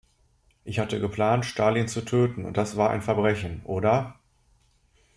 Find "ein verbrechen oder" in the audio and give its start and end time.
2.89-4.17